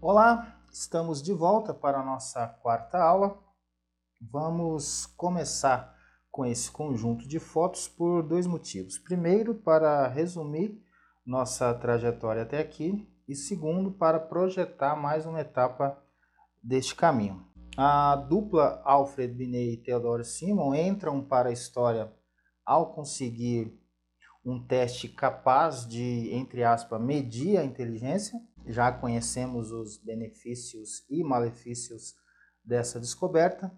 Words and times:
Olá, 0.00 0.62
estamos 0.72 1.20
de 1.20 1.32
volta 1.32 1.74
para 1.74 1.98
a 1.98 2.04
nossa 2.04 2.46
quarta 2.46 3.02
aula. 3.02 3.36
Vamos 4.20 5.06
começar 5.16 5.92
com 6.30 6.46
esse 6.46 6.70
conjunto 6.70 7.26
de 7.26 7.40
fotos 7.40 7.88
por 7.88 8.22
dois 8.22 8.46
motivos. 8.46 8.96
Primeiro, 8.96 9.56
para 9.56 10.06
resumir 10.06 10.80
nossa 11.26 11.74
trajetória 11.74 12.42
até 12.42 12.60
aqui, 12.60 13.12
e 13.26 13.34
segundo, 13.34 13.90
para 13.90 14.20
projetar 14.20 14.94
mais 14.94 15.26
uma 15.26 15.40
etapa 15.40 16.00
deste 16.62 16.94
caminho. 16.94 17.44
A 17.76 18.14
dupla 18.14 18.80
Alfred 18.84 19.34
Binet 19.34 19.72
e 19.72 19.82
Theodore 19.82 20.24
Simon 20.24 20.76
entram 20.76 21.20
para 21.24 21.48
a 21.48 21.52
história 21.52 22.12
ao 22.64 22.94
conseguir 22.94 23.76
um 24.44 24.64
teste 24.64 25.08
capaz 25.08 25.84
de, 25.84 26.32
entre 26.32 26.62
aspas, 26.62 27.00
medir 27.00 27.58
a 27.58 27.64
inteligência. 27.64 28.38
Já 28.68 28.92
conhecemos 28.92 29.72
os 29.72 29.96
benefícios 29.96 31.04
e 31.08 31.24
malefícios 31.24 32.14
dessa 32.62 33.00
descoberta. 33.00 33.72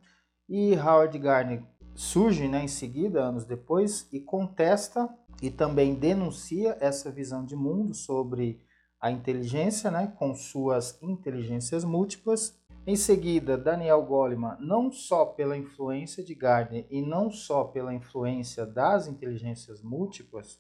E 0.48 0.74
Howard 0.74 1.16
Gardner 1.16 1.62
surge 1.94 2.48
né, 2.48 2.64
em 2.64 2.68
seguida, 2.68 3.22
anos 3.22 3.44
depois, 3.44 4.08
e 4.12 4.20
contesta 4.20 5.08
e 5.40 5.50
também 5.50 5.94
denuncia 5.94 6.76
essa 6.80 7.10
visão 7.10 7.44
de 7.44 7.54
mundo 7.54 7.94
sobre 7.94 8.60
a 9.00 9.10
inteligência, 9.10 9.90
né, 9.90 10.12
com 10.18 10.34
suas 10.34 11.00
inteligências 11.00 11.84
múltiplas. 11.84 12.58
Em 12.86 12.96
seguida, 12.96 13.56
Daniel 13.56 14.02
Goleman, 14.02 14.56
não 14.58 14.90
só 14.90 15.24
pela 15.24 15.56
influência 15.56 16.24
de 16.24 16.34
Gardner 16.34 16.86
e 16.90 17.00
não 17.00 17.30
só 17.30 17.64
pela 17.64 17.94
influência 17.94 18.66
das 18.66 19.06
inteligências 19.06 19.82
múltiplas, 19.82 20.58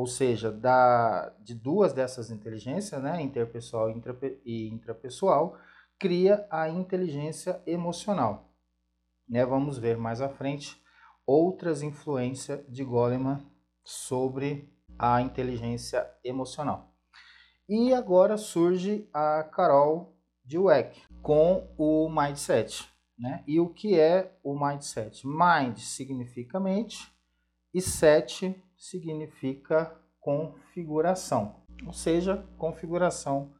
ou 0.00 0.06
seja, 0.06 0.50
da, 0.50 1.28
de 1.40 1.54
duas 1.54 1.92
dessas 1.92 2.30
inteligências, 2.30 3.02
né, 3.02 3.20
interpessoal 3.20 3.90
e 4.46 4.66
intrapessoal, 4.66 5.58
cria 5.98 6.46
a 6.50 6.70
inteligência 6.70 7.60
emocional. 7.66 8.50
Né, 9.28 9.44
vamos 9.44 9.76
ver 9.76 9.98
mais 9.98 10.22
à 10.22 10.28
frente 10.30 10.82
outras 11.26 11.82
influências 11.82 12.64
de 12.66 12.82
Goleman 12.82 13.46
sobre 13.84 14.74
a 14.98 15.20
inteligência 15.20 16.10
emocional. 16.24 16.94
E 17.68 17.92
agora 17.92 18.38
surge 18.38 19.06
a 19.12 19.44
Carol 19.44 20.16
Dweck 20.46 20.98
com 21.20 21.68
o 21.76 22.08
mindset. 22.08 22.90
Né? 23.18 23.44
E 23.46 23.60
o 23.60 23.68
que 23.68 24.00
é 24.00 24.34
o 24.42 24.58
mindset? 24.58 25.26
Mind 25.26 25.76
significa 25.76 26.58
mente 26.58 27.12
e 27.74 27.82
set 27.82 28.58
significa 28.80 29.94
configuração, 30.18 31.62
ou 31.86 31.92
seja, 31.92 32.48
configuração 32.56 33.52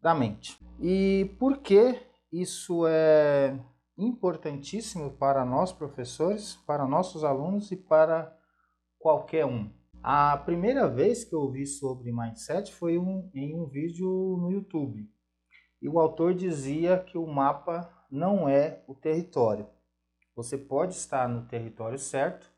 da 0.00 0.14
mente. 0.14 0.56
E 0.80 1.34
por 1.38 1.58
que 1.58 2.00
isso 2.32 2.86
é 2.86 3.58
importantíssimo 3.96 5.10
para 5.10 5.44
nós 5.44 5.72
professores, 5.72 6.54
para 6.64 6.86
nossos 6.86 7.24
alunos 7.24 7.72
e 7.72 7.76
para 7.76 8.32
qualquer 8.98 9.44
um? 9.44 9.68
A 10.00 10.36
primeira 10.36 10.88
vez 10.88 11.24
que 11.24 11.34
eu 11.34 11.40
ouvi 11.40 11.66
sobre 11.66 12.12
mindset 12.12 12.72
foi 12.72 12.96
um, 12.96 13.28
em 13.34 13.58
um 13.58 13.66
vídeo 13.66 14.08
no 14.40 14.52
YouTube. 14.52 15.10
E 15.82 15.88
o 15.88 15.98
autor 15.98 16.34
dizia 16.34 16.98
que 16.98 17.18
o 17.18 17.26
mapa 17.26 17.90
não 18.08 18.48
é 18.48 18.84
o 18.86 18.94
território. 18.94 19.66
Você 20.36 20.56
pode 20.56 20.94
estar 20.94 21.28
no 21.28 21.46
território 21.48 21.98
certo, 21.98 22.48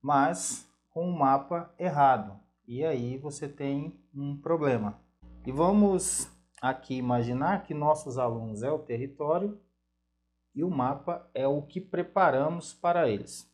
mas 0.00 0.65
com 0.96 1.10
o 1.10 1.12
mapa 1.14 1.70
errado. 1.78 2.40
E 2.66 2.82
aí 2.82 3.18
você 3.18 3.46
tem 3.46 4.02
um 4.14 4.34
problema. 4.40 4.98
E 5.44 5.52
vamos 5.52 6.26
aqui 6.58 6.96
imaginar 6.96 7.64
que 7.64 7.74
nossos 7.74 8.16
alunos 8.16 8.62
é 8.62 8.70
o 8.70 8.78
território 8.78 9.60
e 10.54 10.64
o 10.64 10.70
mapa 10.70 11.30
é 11.34 11.46
o 11.46 11.60
que 11.60 11.82
preparamos 11.82 12.72
para 12.72 13.10
eles. 13.10 13.46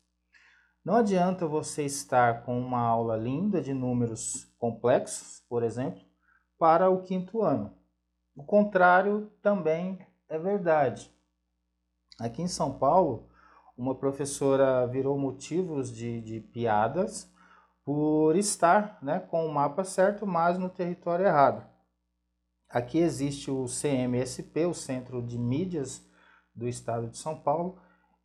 Não 0.84 0.94
adianta 0.94 1.44
você 1.44 1.84
estar 1.84 2.44
com 2.44 2.56
uma 2.56 2.80
aula 2.80 3.16
linda 3.16 3.60
de 3.60 3.74
números 3.74 4.44
complexos, 4.56 5.44
por 5.48 5.64
exemplo, 5.64 6.00
para 6.56 6.90
o 6.90 7.02
quinto 7.02 7.42
ano. 7.42 7.76
O 8.36 8.44
contrário 8.44 9.32
também 9.42 9.98
é 10.28 10.38
verdade. 10.38 11.12
Aqui 12.20 12.40
em 12.40 12.46
São 12.46 12.78
Paulo, 12.78 13.28
uma 13.76 13.96
professora 13.96 14.86
virou 14.86 15.18
motivos 15.18 15.92
de, 15.92 16.20
de 16.20 16.38
piadas 16.38 17.31
por 17.84 18.36
estar 18.36 18.98
né, 19.02 19.20
com 19.20 19.46
o 19.46 19.52
mapa 19.52 19.84
certo, 19.84 20.26
mas 20.26 20.58
no 20.58 20.68
território 20.68 21.26
errado. 21.26 21.66
Aqui 22.68 22.98
existe 22.98 23.50
o 23.50 23.66
CMSP, 23.66 24.66
o 24.66 24.74
Centro 24.74 25.20
de 25.20 25.38
Mídias 25.38 26.02
do 26.54 26.68
Estado 26.68 27.08
de 27.08 27.18
São 27.18 27.38
Paulo, 27.38 27.78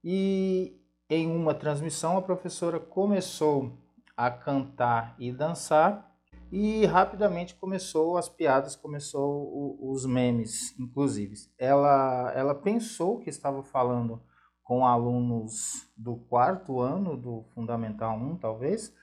e 0.04 0.80
em 1.10 1.28
uma 1.28 1.54
transmissão 1.54 2.18
a 2.18 2.22
professora 2.22 2.80
começou 2.80 3.78
a 4.16 4.30
cantar 4.32 5.16
e 5.20 5.32
dançar 5.32 6.08
e 6.52 6.86
rapidamente 6.86 7.56
começou 7.56 8.18
as 8.18 8.30
piadas, 8.30 8.76
começou 8.76 9.78
os 9.82 10.06
memes, 10.06 10.78
inclusive. 10.80 11.36
Ela, 11.58 12.32
ela 12.34 12.56
pensou 12.56 13.20
que 13.20 13.30
estava 13.30 13.62
falando 13.64 14.22
com 14.64 14.86
alunos 14.86 15.90
do 15.96 16.16
quarto 16.16 16.80
ano 16.80 17.18
do 17.18 17.44
Fundamental 17.54 18.18
1, 18.18 18.38
talvez, 18.38 18.94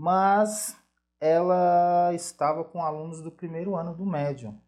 mas 0.00 0.78
ela 1.20 2.10
estava 2.14 2.64
com 2.64 2.82
alunos 2.82 3.20
do 3.20 3.30
primeiro 3.30 3.76
ano 3.76 3.94
do 3.94 4.06
médio 4.06 4.58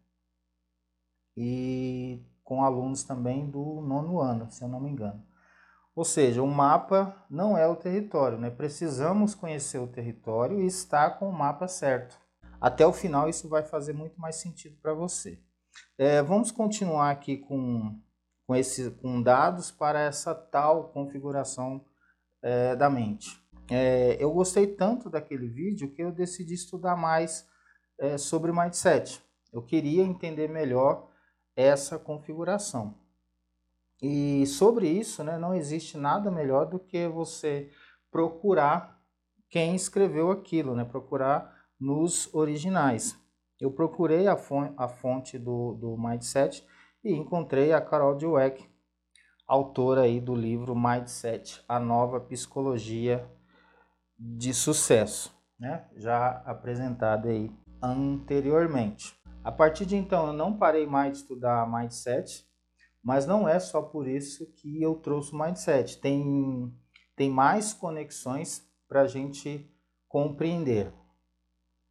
e 1.35 2.23
com 2.43 2.63
alunos 2.63 3.03
também 3.03 3.49
do 3.49 3.81
nono 3.81 4.21
ano, 4.21 4.51
se 4.51 4.63
eu 4.63 4.67
não 4.67 4.79
me 4.79 4.91
engano. 4.91 5.25
Ou 5.95 6.05
seja, 6.05 6.43
o 6.43 6.47
mapa 6.47 7.25
não 7.31 7.57
é 7.57 7.67
o 7.67 7.75
território, 7.75 8.37
né? 8.37 8.51
Precisamos 8.51 9.33
conhecer 9.33 9.79
o 9.79 9.87
território 9.87 10.61
e 10.61 10.67
estar 10.67 11.17
com 11.17 11.27
o 11.27 11.33
mapa 11.33 11.67
certo. 11.67 12.15
Até 12.61 12.85
o 12.85 12.93
final 12.93 13.27
isso 13.27 13.49
vai 13.49 13.63
fazer 13.63 13.93
muito 13.93 14.21
mais 14.21 14.35
sentido 14.35 14.77
para 14.83 14.93
você. 14.93 15.41
É, 15.97 16.21
vamos 16.21 16.51
continuar 16.51 17.09
aqui 17.09 17.37
com, 17.37 17.99
com, 18.45 18.55
esse, 18.55 18.91
com 18.91 19.19
dados 19.19 19.71
para 19.71 19.99
essa 19.99 20.35
tal 20.35 20.89
configuração 20.89 21.83
é, 22.39 22.75
da 22.75 22.87
mente. 22.87 23.42
É, 23.69 24.17
eu 24.19 24.31
gostei 24.31 24.67
tanto 24.67 25.09
daquele 25.09 25.47
vídeo 25.47 25.91
que 25.91 26.03
eu 26.03 26.11
decidi 26.11 26.53
estudar 26.53 26.95
mais 26.95 27.47
é, 27.97 28.17
sobre 28.17 28.51
mindset. 28.51 29.21
Eu 29.51 29.61
queria 29.61 30.03
entender 30.03 30.49
melhor 30.49 31.09
essa 31.55 31.97
configuração. 31.97 32.95
E 34.01 34.45
sobre 34.47 34.87
isso, 34.87 35.23
né, 35.23 35.37
não 35.37 35.53
existe 35.53 35.97
nada 35.97 36.29
melhor 36.29 36.65
do 36.65 36.79
que 36.79 37.07
você 37.07 37.69
procurar 38.11 39.01
quem 39.49 39.75
escreveu 39.75 40.31
aquilo, 40.31 40.75
né, 40.75 40.83
procurar 40.83 41.55
nos 41.79 42.33
originais. 42.33 43.17
Eu 43.61 43.71
procurei 43.71 44.27
a 44.27 44.35
fonte, 44.35 44.73
a 44.75 44.87
fonte 44.89 45.37
do, 45.37 45.75
do 45.75 45.97
Mindset 45.97 46.67
e 47.03 47.13
encontrei 47.13 47.71
a 47.71 47.79
Carol 47.79 48.15
Dweck, 48.15 48.67
autora 49.47 50.01
aí 50.01 50.19
do 50.19 50.35
livro 50.35 50.75
Mindset, 50.75 51.63
a 51.67 51.79
nova 51.79 52.19
psicologia 52.19 53.25
de 54.17 54.53
sucesso, 54.53 55.33
né? 55.59 55.85
já 55.95 56.41
apresentada 56.45 57.29
aí 57.29 57.51
anteriormente. 57.81 59.17
A 59.43 59.51
partir 59.51 59.85
de 59.85 59.95
então 59.95 60.27
eu 60.27 60.33
não 60.33 60.57
parei 60.57 60.85
mais 60.85 61.13
de 61.13 61.17
estudar 61.19 61.69
mindset, 61.69 62.47
mas 63.03 63.25
não 63.25 63.47
é 63.47 63.59
só 63.59 63.81
por 63.81 64.07
isso 64.07 64.45
que 64.53 64.81
eu 64.81 64.95
trouxe 64.95 65.33
o 65.33 65.37
mindset. 65.37 65.99
Tem, 65.99 66.73
tem 67.15 67.29
mais 67.29 67.73
conexões 67.73 68.65
para 68.87 69.01
a 69.01 69.07
gente 69.07 69.69
compreender. 70.07 70.93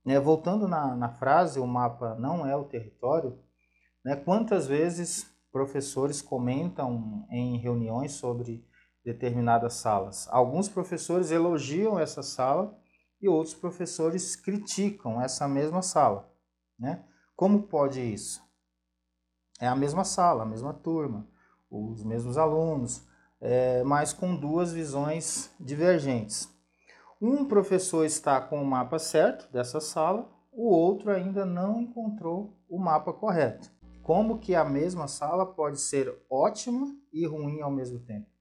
Né? 0.04 0.18
Voltando 0.18 0.66
na, 0.66 0.96
na 0.96 1.10
frase, 1.10 1.60
o 1.60 1.66
mapa 1.66 2.14
não 2.14 2.46
é 2.46 2.56
o 2.56 2.64
território, 2.64 3.38
né? 4.02 4.16
quantas 4.16 4.66
vezes 4.66 5.30
professores 5.52 6.22
comentam 6.22 7.26
em 7.30 7.58
reuniões 7.58 8.12
sobre 8.12 8.66
determinadas 9.04 9.74
salas. 9.74 10.28
Alguns 10.30 10.68
professores 10.68 11.30
elogiam 11.30 11.98
essa 11.98 12.22
sala 12.22 12.76
e 13.20 13.28
outros 13.28 13.54
professores 13.54 14.36
criticam 14.36 15.20
essa 15.20 15.46
mesma 15.46 15.82
sala. 15.82 16.30
Né? 16.78 17.04
Como 17.36 17.62
pode 17.62 18.00
isso? 18.00 18.42
É 19.60 19.66
a 19.66 19.76
mesma 19.76 20.04
sala, 20.04 20.42
a 20.42 20.46
mesma 20.46 20.72
turma, 20.72 21.28
os 21.70 22.02
mesmos 22.04 22.36
alunos, 22.36 23.06
é, 23.40 23.82
mas 23.84 24.12
com 24.12 24.36
duas 24.36 24.72
visões 24.72 25.50
divergentes. 25.58 26.48
Um 27.20 27.44
professor 27.44 28.04
está 28.04 28.40
com 28.40 28.60
o 28.60 28.66
mapa 28.66 28.98
certo 28.98 29.50
dessa 29.52 29.80
sala, 29.80 30.28
o 30.50 30.68
outro 30.68 31.10
ainda 31.10 31.46
não 31.46 31.80
encontrou 31.80 32.58
o 32.68 32.78
mapa 32.78 33.12
correto. 33.12 33.70
Como 34.02 34.40
que 34.40 34.56
a 34.56 34.64
mesma 34.64 35.06
sala 35.06 35.46
pode 35.46 35.80
ser 35.80 36.12
ótima 36.28 36.92
e 37.12 37.24
ruim 37.24 37.60
ao 37.60 37.70
mesmo 37.70 38.00
tempo? 38.00 38.31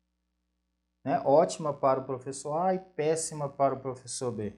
Né? 1.03 1.19
Ótima 1.25 1.73
para 1.73 1.99
o 1.99 2.05
professor 2.05 2.57
A 2.57 2.73
e 2.73 2.79
péssima 2.79 3.49
para 3.49 3.73
o 3.73 3.79
professor 3.79 4.31
B. 4.31 4.57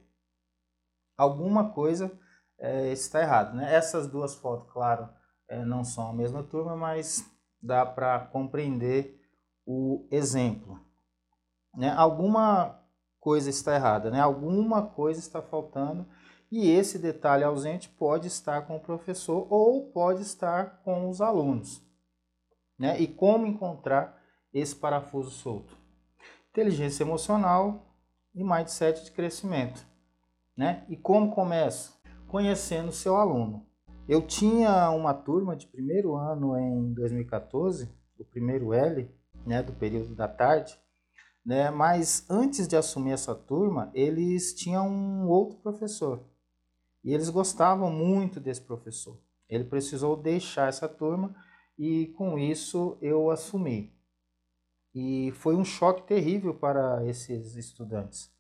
Alguma 1.17 1.71
coisa 1.71 2.11
é, 2.59 2.91
está 2.91 3.21
errada. 3.21 3.53
Né? 3.53 3.73
Essas 3.73 4.07
duas 4.07 4.35
fotos, 4.35 4.71
claro, 4.71 5.09
é, 5.49 5.63
não 5.63 5.83
são 5.83 6.09
a 6.09 6.13
mesma 6.13 6.43
turma, 6.43 6.75
mas 6.75 7.25
dá 7.61 7.85
para 7.85 8.19
compreender 8.19 9.19
o 9.65 10.07
exemplo. 10.11 10.79
Né? 11.75 11.89
Alguma 11.91 12.79
coisa 13.19 13.49
está 13.49 13.75
errada, 13.75 14.11
né? 14.11 14.19
alguma 14.19 14.85
coisa 14.85 15.19
está 15.19 15.41
faltando 15.41 16.05
e 16.51 16.69
esse 16.69 16.99
detalhe 16.99 17.43
ausente 17.43 17.89
pode 17.89 18.27
estar 18.27 18.67
com 18.67 18.75
o 18.75 18.81
professor 18.81 19.47
ou 19.49 19.91
pode 19.91 20.21
estar 20.21 20.81
com 20.83 21.09
os 21.09 21.21
alunos. 21.21 21.81
Né? 22.77 22.99
E 22.99 23.07
como 23.07 23.47
encontrar 23.47 24.21
esse 24.53 24.75
parafuso 24.75 25.31
solto? 25.31 25.82
Inteligência 26.53 27.03
emocional 27.03 27.97
e 28.35 28.43
mindset 28.43 29.03
de 29.03 29.11
crescimento. 29.11 29.83
Né? 30.55 30.85
E 30.87 30.95
como 30.95 31.31
começa? 31.31 31.93
Conhecendo 32.27 32.89
o 32.89 32.93
seu 32.93 33.15
aluno. 33.15 33.65
Eu 34.07 34.21
tinha 34.21 34.91
uma 34.91 35.15
turma 35.15 35.55
de 35.55 35.65
primeiro 35.65 36.15
ano 36.15 36.55
em 36.55 36.93
2014, 36.93 37.89
o 38.19 38.23
primeiro 38.23 38.71
L, 38.71 39.09
né, 39.47 39.63
do 39.63 39.73
período 39.73 40.13
da 40.13 40.27
tarde, 40.27 40.79
né, 41.43 41.71
mas 41.71 42.23
antes 42.29 42.67
de 42.67 42.75
assumir 42.75 43.13
essa 43.13 43.33
turma, 43.33 43.89
eles 43.91 44.53
tinham 44.53 44.87
um 44.87 45.27
outro 45.27 45.57
professor. 45.57 46.23
E 47.03 47.11
eles 47.15 47.31
gostavam 47.31 47.91
muito 47.91 48.39
desse 48.39 48.61
professor. 48.61 49.19
Ele 49.49 49.63
precisou 49.63 50.15
deixar 50.15 50.69
essa 50.69 50.87
turma 50.87 51.35
e 51.79 52.13
com 52.15 52.37
isso 52.37 52.95
eu 53.01 53.31
assumi. 53.31 53.91
E 54.93 55.31
foi 55.33 55.55
um 55.55 55.65
choque 55.65 56.03
terrível 56.03 56.53
para 56.53 57.05
esses 57.05 57.55
estudantes. 57.55 58.31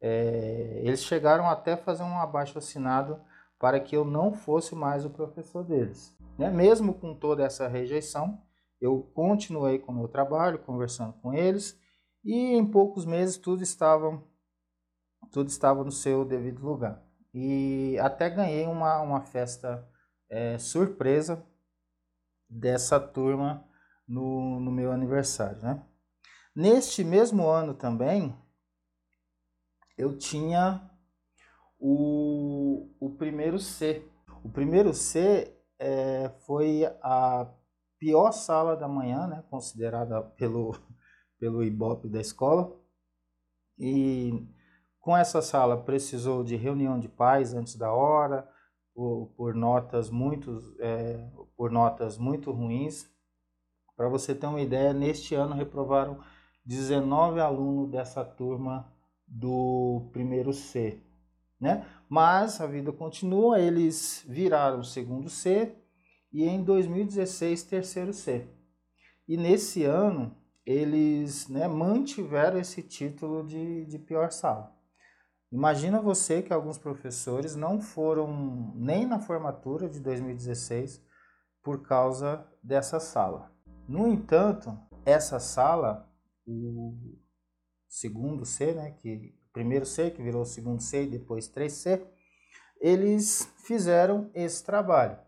É, 0.00 0.80
eles 0.84 1.02
chegaram 1.02 1.48
até 1.48 1.76
fazer 1.76 2.02
um 2.02 2.18
abaixo 2.18 2.56
assinado 2.58 3.20
para 3.58 3.80
que 3.80 3.96
eu 3.96 4.04
não 4.04 4.32
fosse 4.32 4.74
mais 4.74 5.04
o 5.04 5.10
professor 5.10 5.64
deles. 5.64 6.16
Né? 6.38 6.50
Mesmo 6.50 6.94
com 6.94 7.14
toda 7.14 7.42
essa 7.42 7.66
rejeição, 7.66 8.40
eu 8.80 9.02
continuei 9.12 9.78
com 9.78 9.92
o 9.92 9.94
meu 9.94 10.08
trabalho, 10.08 10.60
conversando 10.60 11.12
com 11.14 11.34
eles, 11.34 11.78
e 12.24 12.54
em 12.54 12.64
poucos 12.64 13.04
meses 13.04 13.36
tudo 13.36 13.62
estava, 13.62 14.22
tudo 15.32 15.48
estava 15.48 15.82
no 15.82 15.90
seu 15.90 16.24
devido 16.24 16.64
lugar. 16.64 17.02
E 17.34 17.98
até 18.00 18.30
ganhei 18.30 18.66
uma, 18.66 19.00
uma 19.00 19.20
festa 19.20 19.86
é, 20.30 20.58
surpresa 20.58 21.44
dessa 22.48 23.00
turma 23.00 23.64
no, 24.06 24.60
no 24.60 24.70
meu 24.70 24.92
aniversário. 24.92 25.60
Né? 25.60 25.82
Neste 26.60 27.04
mesmo 27.04 27.46
ano 27.46 27.72
também, 27.72 28.36
eu 29.96 30.18
tinha 30.18 30.90
o, 31.78 32.90
o 32.98 33.10
primeiro 33.10 33.60
C. 33.60 34.04
O 34.42 34.50
primeiro 34.50 34.92
C 34.92 35.56
é, 35.78 36.30
foi 36.44 36.84
a 37.00 37.48
pior 37.96 38.32
sala 38.32 38.76
da 38.76 38.88
manhã, 38.88 39.28
né, 39.28 39.44
considerada 39.48 40.20
pelo, 40.20 40.74
pelo 41.38 41.62
Ibope 41.62 42.08
da 42.08 42.20
escola. 42.20 42.76
E 43.78 44.44
com 44.98 45.16
essa 45.16 45.40
sala 45.40 45.84
precisou 45.84 46.42
de 46.42 46.56
reunião 46.56 46.98
de 46.98 47.08
pais 47.08 47.54
antes 47.54 47.76
da 47.76 47.92
hora, 47.92 48.50
por, 48.92 49.32
por 49.36 49.54
notas 49.54 50.10
muito, 50.10 50.74
é, 50.80 51.24
por 51.56 51.70
notas 51.70 52.18
muito 52.18 52.50
ruins. 52.50 53.08
Para 53.96 54.08
você 54.08 54.34
ter 54.34 54.48
uma 54.48 54.60
ideia, 54.60 54.92
neste 54.92 55.36
ano 55.36 55.54
reprovaram 55.54 56.20
19 56.68 57.40
alunos 57.40 57.90
dessa 57.90 58.24
turma 58.24 58.92
do 59.26 60.08
primeiro 60.12 60.52
C 60.52 61.02
né? 61.60 61.84
Mas 62.08 62.60
a 62.60 62.66
vida 62.66 62.92
continua, 62.92 63.58
eles 63.58 64.24
viraram 64.26 64.82
segundo 64.82 65.28
C 65.28 65.74
e 66.32 66.44
em 66.44 66.62
2016 66.62 67.62
terceiro 67.64 68.12
C. 68.12 68.48
E 69.26 69.36
nesse 69.36 69.84
ano 69.84 70.36
eles 70.64 71.48
né, 71.48 71.66
mantiveram 71.66 72.58
esse 72.58 72.82
título 72.82 73.44
de, 73.44 73.86
de 73.86 73.98
pior 73.98 74.30
sala. 74.30 74.74
Imagina 75.50 76.00
você 76.00 76.42
que 76.42 76.52
alguns 76.52 76.76
professores 76.76 77.56
não 77.56 77.80
foram 77.80 78.72
nem 78.74 79.06
na 79.06 79.18
formatura 79.18 79.88
de 79.88 79.98
2016 79.98 81.02
por 81.62 81.82
causa 81.82 82.46
dessa 82.62 83.00
sala. 83.00 83.50
No 83.88 84.06
entanto, 84.06 84.78
essa 85.06 85.40
sala, 85.40 86.07
o 86.48 87.18
segundo 87.88 88.44
C, 88.44 88.72
né, 88.72 88.92
que 88.92 89.34
primeiro 89.52 89.84
C, 89.84 90.10
que 90.10 90.22
virou 90.22 90.42
o 90.42 90.46
segundo 90.46 90.80
C 90.80 91.04
e 91.04 91.10
depois 91.10 91.48
3C, 91.48 92.06
eles 92.80 93.52
fizeram 93.66 94.30
esse 94.34 94.64
trabalho. 94.64 95.18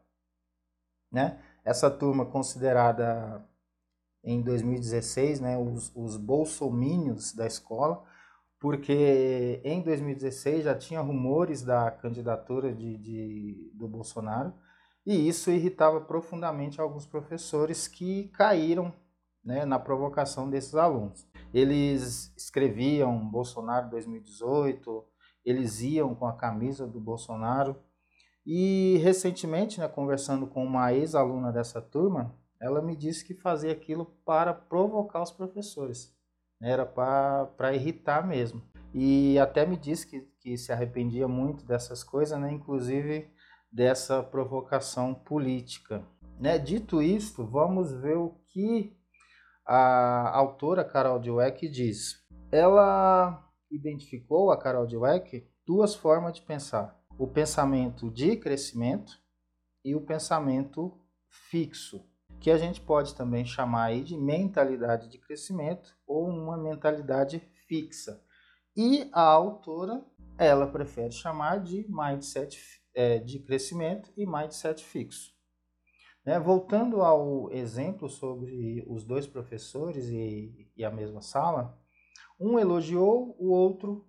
Né? 1.11 1.43
Essa 1.65 1.91
turma 1.91 2.25
considerada 2.25 3.45
em 4.23 4.41
2016 4.43 5.41
né, 5.41 5.59
os, 5.59 5.91
os 5.95 6.17
bolsomínios 6.17 7.33
da 7.33 7.47
escola, 7.47 8.05
porque 8.59 9.61
em 9.65 9.83
2016 9.83 10.65
já 10.65 10.75
tinha 10.75 11.01
rumores 11.01 11.63
da 11.63 11.91
candidatura 11.91 12.73
de, 12.73 12.97
de, 12.99 13.73
do 13.75 13.89
Bolsonaro, 13.89 14.53
e 15.05 15.27
isso 15.29 15.51
irritava 15.51 16.01
profundamente 16.01 16.81
alguns 16.81 17.07
professores 17.07 17.89
que 17.89 18.29
caíram 18.29 18.95
né, 19.45 19.65
na 19.65 19.79
provocação 19.79 20.49
desses 20.49 20.75
alunos. 20.75 21.27
Eles 21.53 22.33
escreviam 22.37 23.29
Bolsonaro 23.29 23.91
2018, 23.91 25.05
eles 25.45 25.81
iam 25.81 26.15
com 26.15 26.27
a 26.27 26.37
camisa 26.37 26.87
do 26.87 27.01
Bolsonaro. 27.01 27.77
E 28.47 28.99
recentemente, 29.03 29.81
né, 29.81 29.89
conversando 29.89 30.47
com 30.47 30.65
uma 30.65 30.93
ex-aluna 30.93 31.53
dessa 31.53 31.81
turma, 31.81 32.35
ela 32.61 32.83
me 32.83 32.95
disse 32.95 33.25
que 33.25 33.35
fazia 33.35 33.73
aquilo 33.73 34.07
para 34.25 34.53
provocar 34.53 35.23
os 35.23 35.31
professores, 35.31 36.15
né, 36.61 36.71
era 36.71 36.87
para 36.87 37.75
irritar 37.75 38.27
mesmo. 38.27 38.63
E 38.93 39.39
até 39.39 39.65
me 39.65 39.77
disse 39.77 40.07
que, 40.07 40.21
que 40.41 40.59
se 40.59 40.73
arrependia 40.73 41.29
muito 41.29 41.65
dessas 41.65 42.03
coisas, 42.03 42.39
né, 42.39 42.53
inclusive 42.53 43.31
dessa 43.73 44.23
provocação 44.23 45.15
política. 45.15 46.05
Né? 46.39 46.59
Dito 46.59 47.03
isto, 47.03 47.45
vamos 47.45 47.93
ver 47.93 48.17
o 48.17 48.35
que 48.47 48.97
a 49.65 50.31
autora 50.37 50.85
Carol 50.85 51.19
Dweck 51.19 51.69
diz: 51.69 52.21
ela 52.51 53.49
identificou 53.71 54.51
a 54.51 54.59
Carol 54.59 54.87
Dweck 54.87 55.47
duas 55.65 55.95
formas 55.95 56.35
de 56.35 56.43
pensar: 56.43 57.01
o 57.19 57.27
pensamento 57.27 58.11
de 58.11 58.37
crescimento 58.37 59.13
e 59.85 59.95
o 59.95 60.01
pensamento 60.01 60.99
fixo, 61.29 62.05
que 62.41 62.51
a 62.51 62.59
gente 62.59 62.81
pode 62.81 63.15
também 63.15 63.45
chamar 63.45 63.95
de 64.03 64.17
mentalidade 64.17 65.09
de 65.09 65.19
crescimento 65.19 65.95
ou 66.07 66.29
uma 66.29 66.57
mentalidade 66.57 67.39
fixa. 67.69 68.21
E 68.77 69.09
a 69.13 69.23
autora, 69.23 70.05
ela 70.37 70.67
prefere 70.67 71.13
chamar 71.13 71.61
de 71.61 71.87
mindset 71.89 72.59
é, 72.95 73.19
de 73.19 73.39
crescimento 73.39 74.11
e 74.17 74.27
mindset 74.27 74.83
fixo. 74.85 75.33
Né? 76.25 76.39
Voltando 76.39 77.03
ao 77.03 77.51
exemplo 77.51 78.09
sobre 78.09 78.85
os 78.87 79.05
dois 79.05 79.27
professores 79.27 80.09
e, 80.09 80.71
e 80.77 80.85
a 80.85 80.91
mesma 80.91 81.21
sala, 81.21 81.79
um 82.39 82.59
elogiou, 82.59 83.37
o 83.39 83.51
outro 83.51 84.07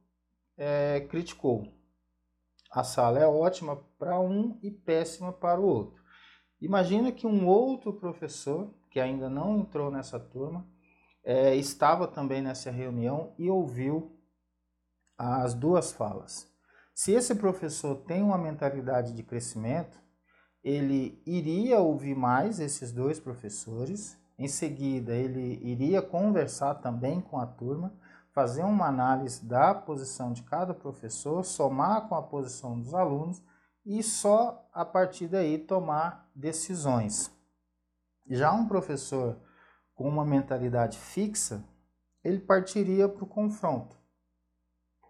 é, 0.58 1.02
criticou. 1.02 1.74
A 2.72 2.84
sala 2.84 3.20
é 3.20 3.28
ótima 3.28 3.76
para 4.00 4.20
um 4.20 4.58
e 4.64 4.72
péssima 4.72 5.34
para 5.34 5.60
o 5.60 5.66
outro. 5.66 6.02
Imagina 6.62 7.12
que 7.12 7.28
um 7.28 7.48
outro 7.48 7.92
professor, 7.94 8.74
que 8.90 9.00
ainda 9.00 9.30
não 9.30 9.60
entrou 9.60 9.92
nessa 9.92 10.20
turma, 10.20 10.66
é, 11.24 11.56
estava 11.56 12.08
também 12.08 12.42
nessa 12.42 12.72
reunião 12.72 13.34
e 13.38 13.50
ouviu 13.50 14.18
as 15.18 15.54
duas 15.54 15.92
falas. 15.92 16.50
Se 16.94 17.12
esse 17.12 17.36
professor 17.36 17.96
tem 18.06 18.22
uma 18.22 18.38
mentalidade 18.38 19.14
de 19.14 19.24
crescimento, 19.24 20.00
ele 20.64 21.22
iria 21.26 21.80
ouvir 21.80 22.16
mais 22.16 22.60
esses 22.60 22.92
dois 22.92 23.20
professores, 23.20 24.18
em 24.38 24.48
seguida 24.48 25.16
ele 25.16 25.60
iria 25.64 26.02
conversar 26.02 26.76
também 26.76 27.22
com 27.22 27.40
a 27.40 27.46
turma, 27.46 27.94
fazer 28.32 28.64
uma 28.64 28.88
análise 28.88 29.46
da 29.46 29.74
posição 29.74 30.32
de 30.32 30.44
cada 30.44 30.74
professor, 30.74 31.44
somar 31.44 32.08
com 32.08 32.16
a 32.16 32.24
posição 32.24 32.80
dos 32.80 32.94
alunos 32.94 33.44
e 33.86 34.02
só 34.02 34.68
a 34.74 34.86
partir 34.86 35.28
daí 35.28 35.58
tomar 35.58 36.30
decisões. 36.36 37.32
Já 38.28 38.54
um 38.54 38.68
professor 38.68 39.38
com 39.96 40.08
uma 40.08 40.24
mentalidade 40.24 40.98
fixa, 40.98 41.64
ele 42.24 42.40
partiria 42.40 43.10
para 43.10 43.24
o 43.24 43.28
confronto 43.28 43.98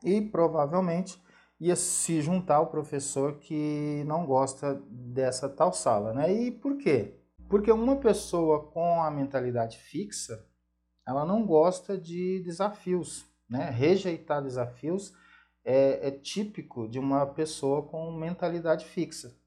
e 0.03 0.21
provavelmente 0.21 1.21
ia 1.61 1.75
se 1.75 2.19
juntar 2.23 2.55
ao 2.55 2.71
professor 2.71 3.37
que 3.37 4.03
não 4.07 4.25
gosta 4.25 4.81
dessa 4.89 5.47
tal 5.47 5.71
sala, 5.71 6.11
né? 6.11 6.33
E 6.33 6.49
por 6.49 6.75
quê? 6.75 7.13
Porque 7.47 7.71
uma 7.71 7.97
pessoa 7.97 8.63
com 8.71 9.03
a 9.03 9.11
mentalidade 9.11 9.77
fixa, 9.77 10.43
ela 11.07 11.23
não 11.23 11.45
gosta 11.45 11.95
de 11.95 12.41
desafios, 12.43 13.25
né? 13.47 13.69
Rejeitar 13.69 14.41
desafios 14.41 15.13
é, 15.63 16.07
é 16.07 16.11
típico 16.11 16.87
de 16.87 16.97
uma 16.97 17.27
pessoa 17.27 17.83
com 17.83 18.11
mentalidade 18.11 18.85
fixa. 18.85 19.37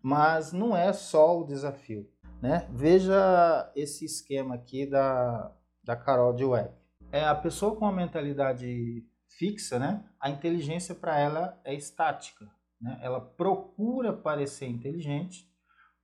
Mas 0.00 0.52
não 0.52 0.76
é 0.76 0.92
só 0.92 1.40
o 1.40 1.44
desafio. 1.44 2.08
Né? 2.40 2.68
Veja 2.70 3.72
esse 3.74 4.04
esquema 4.04 4.54
aqui 4.54 4.86
da, 4.86 5.50
da 5.82 5.96
Carol 5.96 6.32
Dweck. 6.32 6.72
É 7.10 7.24
a 7.24 7.34
pessoa 7.34 7.74
com 7.74 7.86
a 7.86 7.92
mentalidade 7.92 9.04
fixa, 9.38 9.78
né? 9.78 10.04
a 10.20 10.30
inteligência 10.30 10.94
para 10.94 11.18
ela 11.18 11.60
é 11.64 11.74
estática. 11.74 12.50
Né? 12.80 12.98
Ela 13.02 13.20
procura 13.20 14.12
parecer 14.12 14.66
inteligente, 14.66 15.48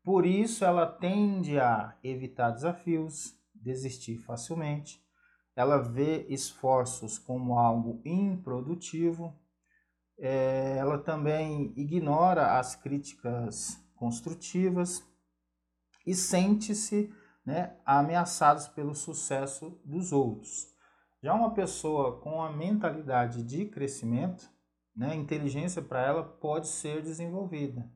por 0.03 0.25
isso 0.25 0.65
ela 0.65 0.87
tende 0.87 1.59
a 1.59 1.97
evitar 2.03 2.51
desafios, 2.51 3.35
desistir 3.55 4.19
facilmente, 4.19 5.01
ela 5.55 5.79
vê 5.79 6.27
esforços 6.29 7.19
como 7.19 7.59
algo 7.59 8.01
improdutivo, 8.05 9.39
é, 10.19 10.77
ela 10.79 10.99
também 10.99 11.73
ignora 11.77 12.59
as 12.59 12.75
críticas 12.75 13.79
construtivas 13.95 15.03
e 16.07 16.15
sente-se 16.15 17.13
né, 17.45 17.77
ameaçados 17.85 18.69
pelo 18.69 18.95
sucesso 18.95 19.81
dos 19.85 20.13
outros. 20.13 20.69
Já 21.23 21.35
uma 21.35 21.53
pessoa 21.53 22.19
com 22.21 22.43
a 22.43 22.51
mentalidade 22.51 23.43
de 23.43 23.67
crescimento, 23.67 24.51
né, 24.97 25.15
inteligência 25.15 25.83
para 25.83 26.01
ela 26.01 26.23
pode 26.23 26.67
ser 26.67 27.03
desenvolvida. 27.03 27.91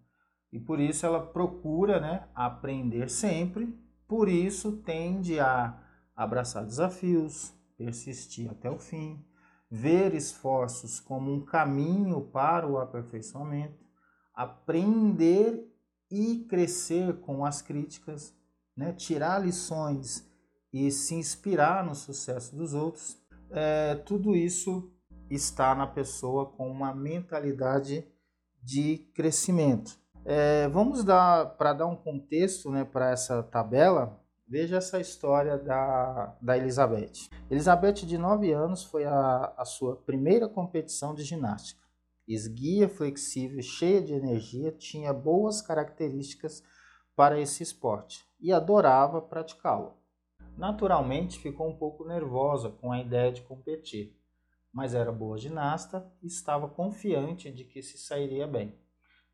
E 0.52 0.60
por 0.60 0.78
isso 0.78 1.06
ela 1.06 1.20
procura 1.20 1.98
né, 1.98 2.28
aprender 2.34 3.08
sempre, 3.08 3.76
por 4.06 4.28
isso 4.28 4.76
tende 4.82 5.40
a 5.40 5.82
abraçar 6.14 6.64
desafios, 6.64 7.52
persistir 7.76 8.50
até 8.50 8.70
o 8.70 8.78
fim, 8.78 9.24
ver 9.70 10.14
esforços 10.14 11.00
como 11.00 11.32
um 11.32 11.44
caminho 11.44 12.20
para 12.20 12.68
o 12.68 12.78
aperfeiçoamento, 12.78 13.84
aprender 14.32 15.66
e 16.10 16.44
crescer 16.48 17.20
com 17.20 17.44
as 17.44 17.60
críticas, 17.62 18.36
né? 18.76 18.92
tirar 18.92 19.38
lições 19.38 20.30
e 20.74 20.90
se 20.90 21.14
inspirar 21.14 21.86
no 21.86 21.94
sucesso 21.94 22.56
dos 22.56 22.74
outros, 22.74 23.16
é, 23.48 23.94
tudo 23.94 24.34
isso 24.34 24.92
está 25.30 25.72
na 25.72 25.86
pessoa 25.86 26.46
com 26.46 26.68
uma 26.68 26.92
mentalidade 26.92 28.04
de 28.60 28.98
crescimento. 29.14 29.96
É, 30.24 30.66
vamos 30.66 31.04
dar 31.04 31.56
para 31.56 31.74
dar 31.74 31.86
um 31.86 31.94
contexto 31.94 32.72
né, 32.72 32.84
para 32.84 33.12
essa 33.12 33.40
tabela. 33.40 34.20
Veja 34.48 34.78
essa 34.78 34.98
história 34.98 35.56
da, 35.56 36.36
da 36.42 36.58
Elizabeth. 36.58 37.30
Elizabeth, 37.48 38.04
de 38.04 38.18
9 38.18 38.50
anos, 38.50 38.82
foi 38.82 39.04
a, 39.04 39.54
a 39.56 39.64
sua 39.64 39.94
primeira 39.94 40.48
competição 40.48 41.14
de 41.14 41.22
ginástica. 41.22 41.84
Esguia, 42.26 42.88
flexível, 42.88 43.62
cheia 43.62 44.02
de 44.02 44.12
energia, 44.12 44.72
tinha 44.72 45.12
boas 45.12 45.62
características 45.62 46.64
para 47.14 47.38
esse 47.38 47.62
esporte 47.62 48.24
e 48.40 48.52
adorava 48.52 49.22
praticá-lo. 49.22 50.02
Naturalmente 50.56 51.38
ficou 51.38 51.68
um 51.68 51.76
pouco 51.76 52.04
nervosa 52.04 52.70
com 52.70 52.92
a 52.92 53.00
ideia 53.00 53.32
de 53.32 53.42
competir, 53.42 54.16
mas 54.73 54.94
era 54.94 55.11
boa 55.11 55.37
ginasta 55.37 56.11
e 56.23 56.26
estava 56.26 56.68
confiante 56.68 57.50
de 57.50 57.64
que 57.64 57.82
se 57.82 57.99
sairia 57.99 58.46
bem. 58.46 58.78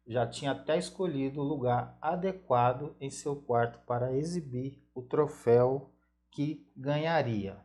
Já 0.07 0.27
tinha 0.27 0.53
até 0.53 0.79
escolhido 0.79 1.41
o 1.41 1.45
lugar 1.45 1.97
adequado 2.01 2.97
em 2.99 3.11
seu 3.11 3.37
quarto 3.37 3.79
para 3.87 4.17
exibir 4.17 4.83
o 4.95 5.03
troféu 5.03 5.93
que 6.31 6.67
ganharia. 6.75 7.65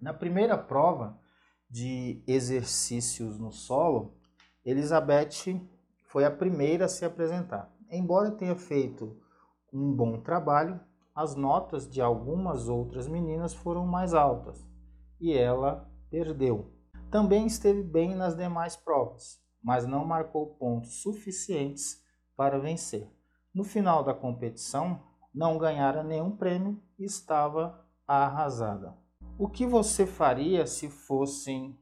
Na 0.00 0.12
primeira 0.12 0.58
prova, 0.58 1.20
de 1.70 2.22
exercícios 2.26 3.38
no 3.38 3.50
solo, 3.50 4.14
Elizabeth 4.62 5.58
foi 6.08 6.24
a 6.24 6.30
primeira 6.30 6.84
a 6.84 6.88
se 6.88 7.04
apresentar. 7.04 7.72
Embora 7.90 8.30
tenha 8.30 8.54
feito 8.54 9.18
um 9.72 9.90
bom 9.90 10.20
trabalho, 10.20 10.78
as 11.14 11.34
notas 11.34 11.88
de 11.88 12.00
algumas 12.00 12.68
outras 12.68 13.06
meninas 13.06 13.52
foram 13.54 13.86
mais 13.86 14.14
altas 14.14 14.66
e 15.20 15.32
ela 15.32 15.90
perdeu. 16.10 16.72
Também 17.10 17.46
esteve 17.46 17.82
bem 17.82 18.14
nas 18.14 18.34
demais 18.34 18.76
provas, 18.76 19.38
mas 19.62 19.86
não 19.86 20.04
marcou 20.04 20.54
pontos 20.56 21.02
suficientes 21.02 22.02
para 22.36 22.58
vencer. 22.58 23.10
No 23.54 23.64
final 23.64 24.02
da 24.02 24.14
competição, 24.14 25.02
não 25.34 25.58
ganhara 25.58 26.02
nenhum 26.02 26.34
prêmio 26.34 26.82
e 26.98 27.04
estava 27.04 27.86
arrasada. 28.06 28.96
O 29.38 29.48
que 29.48 29.66
você 29.66 30.06
faria 30.06 30.66
se 30.66 30.88
fossem 30.88 31.78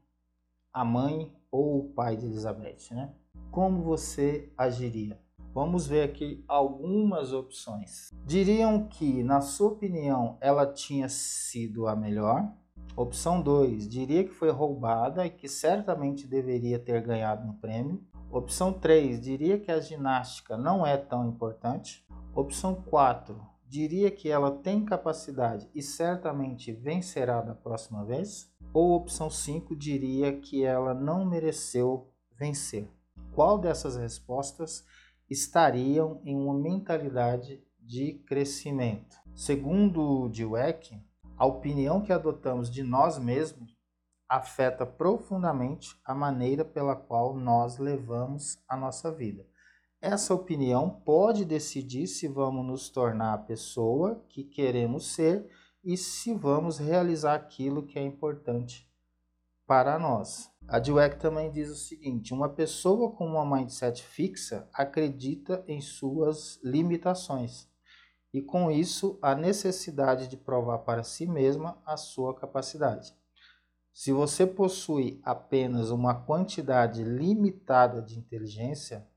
a 0.73 0.85
mãe 0.85 1.33
ou 1.51 1.79
o 1.79 1.93
pai 1.93 2.15
de 2.15 2.25
Elizabeth, 2.25 2.91
né? 2.91 3.13
Como 3.49 3.83
você 3.83 4.53
agiria? 4.57 5.21
Vamos 5.53 5.85
ver 5.85 6.03
aqui 6.03 6.43
algumas 6.47 7.33
opções. 7.33 8.09
Diriam 8.25 8.87
que, 8.87 9.21
na 9.21 9.41
sua 9.41 9.67
opinião, 9.67 10.37
ela 10.39 10.65
tinha 10.65 11.09
sido 11.09 11.87
a 11.87 11.95
melhor. 11.95 12.49
Opção 12.95 13.41
2, 13.41 13.89
diria 13.89 14.23
que 14.23 14.33
foi 14.33 14.49
roubada 14.49 15.25
e 15.25 15.29
que 15.29 15.49
certamente 15.49 16.25
deveria 16.25 16.79
ter 16.79 17.01
ganhado 17.01 17.45
um 17.45 17.53
prêmio. 17.53 18.01
Opção 18.31 18.71
3, 18.71 19.19
diria 19.19 19.59
que 19.59 19.69
a 19.69 19.81
ginástica 19.81 20.55
não 20.55 20.87
é 20.87 20.95
tão 20.95 21.27
importante. 21.27 22.07
Opção 22.33 22.73
4, 22.73 23.37
diria 23.67 24.09
que 24.09 24.29
ela 24.29 24.51
tem 24.51 24.85
capacidade 24.85 25.69
e 25.75 25.81
certamente 25.81 26.71
vencerá 26.71 27.41
da 27.41 27.53
próxima 27.53 28.05
vez? 28.05 28.49
Ou 28.73 28.95
opção 28.95 29.29
5 29.29 29.75
diria 29.75 30.31
que 30.31 30.63
ela 30.63 30.93
não 30.93 31.25
mereceu 31.25 32.09
vencer? 32.37 32.89
Qual 33.33 33.57
dessas 33.57 33.97
respostas 33.97 34.85
estariam 35.31 36.21
em 36.25 36.35
uma 36.35 36.53
mentalidade 36.53 37.63
de 37.79 38.15
crescimento? 38.27 39.15
Segundo 39.33 40.27
Dweck, 40.27 41.01
a 41.37 41.45
opinião 41.45 42.01
que 42.01 42.11
adotamos 42.11 42.69
de 42.69 42.83
nós 42.83 43.17
mesmos 43.17 43.73
afeta 44.27 44.85
profundamente 44.85 45.97
a 46.03 46.13
maneira 46.13 46.65
pela 46.65 46.97
qual 46.97 47.33
nós 47.33 47.77
levamos 47.77 48.61
a 48.67 48.75
nossa 48.75 49.09
vida. 49.09 49.47
Essa 50.01 50.33
opinião 50.33 50.89
pode 50.89 51.45
decidir 51.45 52.07
se 52.07 52.27
vamos 52.27 52.65
nos 52.65 52.89
tornar 52.89 53.33
a 53.33 53.37
pessoa 53.37 54.21
que 54.27 54.43
queremos 54.43 55.13
ser 55.13 55.49
e 55.81 55.95
se 55.95 56.33
vamos 56.33 56.77
realizar 56.77 57.35
aquilo 57.35 57.85
que 57.85 57.97
é 57.97 58.03
importante 58.03 58.90
para 59.71 59.97
nós. 59.97 60.51
A 60.67 60.79
Dweck 60.79 61.17
também 61.17 61.49
diz 61.49 61.69
o 61.69 61.77
seguinte: 61.77 62.33
uma 62.33 62.49
pessoa 62.49 63.15
com 63.15 63.25
uma 63.25 63.45
mindset 63.45 64.03
fixa 64.03 64.67
acredita 64.73 65.63
em 65.65 65.79
suas 65.79 66.59
limitações 66.61 67.69
e, 68.33 68.41
com 68.41 68.69
isso, 68.69 69.17
a 69.21 69.33
necessidade 69.33 70.27
de 70.27 70.35
provar 70.35 70.79
para 70.79 71.03
si 71.03 71.25
mesma 71.25 71.81
a 71.85 71.95
sua 71.95 72.35
capacidade. 72.35 73.13
Se 73.93 74.11
você 74.11 74.45
possui 74.45 75.21
apenas 75.23 75.89
uma 75.89 76.15
quantidade 76.15 77.01
limitada 77.05 78.01
de 78.01 78.19
inteligência, 78.19 79.07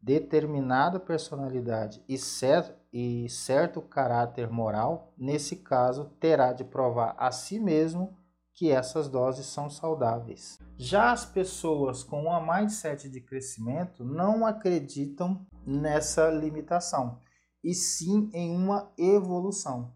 determinada 0.00 1.00
personalidade 1.00 2.04
e 2.08 2.16
certo, 2.16 2.72
e 2.92 3.28
certo 3.28 3.82
caráter 3.82 4.48
moral, 4.48 5.12
nesse 5.18 5.56
caso, 5.56 6.04
terá 6.20 6.52
de 6.52 6.62
provar 6.62 7.16
a 7.18 7.32
si 7.32 7.58
mesmo 7.58 8.16
que 8.56 8.70
essas 8.70 9.06
doses 9.06 9.46
são 9.46 9.68
saudáveis. 9.68 10.58
Já 10.78 11.12
as 11.12 11.26
pessoas 11.26 12.02
com 12.02 12.22
uma 12.22 12.40
mindset 12.40 13.08
de 13.10 13.20
crescimento 13.20 14.02
não 14.02 14.46
acreditam 14.46 15.46
nessa 15.66 16.30
limitação, 16.30 17.20
e 17.62 17.74
sim 17.74 18.30
em 18.32 18.56
uma 18.56 18.90
evolução. 18.96 19.94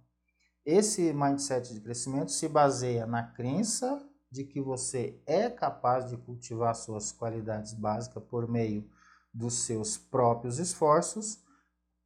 Esse 0.65 1.11
mindset 1.15 1.73
de 1.73 1.81
crescimento 1.81 2.31
se 2.31 2.47
baseia 2.47 3.07
na 3.07 3.23
crença 3.23 4.07
de 4.31 4.45
que 4.45 4.61
você 4.61 5.19
é 5.27 5.49
capaz 5.49 6.09
de 6.09 6.19
cultivar 6.19 6.75
suas 6.75 7.11
qualidades 7.11 7.73
básicas 7.73 8.23
por 8.25 8.47
meio 8.47 8.87
dos 9.33 9.55
seus 9.65 9.97
próprios 9.97 10.59
esforços, 10.59 11.43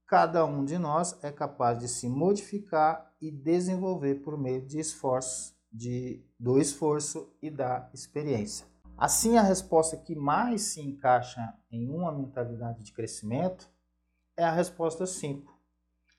cada 0.06 0.44
um 0.44 0.64
de 0.64 0.78
nós 0.78 1.18
é 1.22 1.32
capaz 1.32 1.78
de 1.80 1.88
se 1.88 2.08
modificar 2.08 3.12
e 3.20 3.30
desenvolver 3.30 4.16
por 4.16 4.38
meio 4.38 4.64
de 4.64 4.78
esforços, 4.78 5.53
de, 5.74 6.24
do 6.38 6.60
esforço 6.60 7.34
e 7.42 7.50
da 7.50 7.90
experiência. 7.92 8.64
Assim, 8.96 9.36
a 9.36 9.42
resposta 9.42 9.96
que 9.96 10.14
mais 10.14 10.62
se 10.62 10.80
encaixa 10.80 11.52
em 11.68 11.90
uma 11.90 12.12
mentalidade 12.12 12.80
de 12.80 12.92
crescimento 12.92 13.68
é 14.36 14.44
a 14.44 14.52
resposta 14.52 15.04
5. 15.04 15.52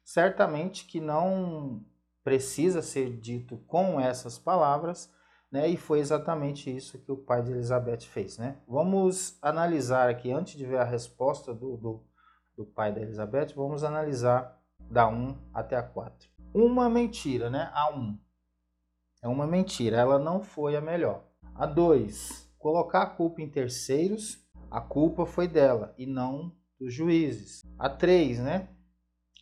Certamente 0.03 0.85
que 0.85 0.99
não 0.99 1.85
precisa 2.21 2.81
ser 2.81 3.17
dito 3.17 3.57
com 3.65 3.99
essas 3.99 4.37
palavras, 4.37 5.09
né? 5.49 5.69
E 5.69 5.77
foi 5.77 5.99
exatamente 5.99 6.75
isso 6.75 6.99
que 6.99 7.11
o 7.11 7.17
pai 7.17 7.41
de 7.41 7.51
Elizabeth 7.51 8.01
fez, 8.01 8.37
né? 8.37 8.57
Vamos 8.67 9.37
analisar 9.41 10.09
aqui, 10.09 10.31
antes 10.31 10.57
de 10.57 10.65
ver 10.65 10.79
a 10.79 10.83
resposta 10.83 11.53
do, 11.53 11.77
do, 11.77 12.03
do 12.57 12.65
pai 12.65 12.93
da 12.93 12.99
Elizabeth, 12.99 13.53
vamos 13.55 13.85
analisar 13.85 14.61
da 14.91 15.07
1 15.07 15.37
até 15.53 15.77
a 15.77 15.83
4. 15.83 16.29
Uma 16.53 16.89
mentira, 16.89 17.49
né? 17.49 17.71
A 17.73 17.93
1 17.95 18.24
é 19.25 19.27
uma 19.27 19.47
mentira, 19.47 19.97
ela 19.97 20.19
não 20.19 20.39
foi 20.39 20.75
a 20.75 20.81
melhor. 20.81 21.23
A 21.55 21.65
2, 21.65 22.47
colocar 22.59 23.01
a 23.01 23.09
culpa 23.09 23.41
em 23.41 23.49
terceiros, 23.49 24.39
a 24.69 24.79
culpa 24.79 25.25
foi 25.25 25.47
dela 25.47 25.95
e 25.97 26.05
não 26.05 26.49
do 26.49 26.85
dos 26.85 26.93
juízes. 26.93 27.63
A 27.79 27.89
três, 27.89 28.39
né? 28.39 28.69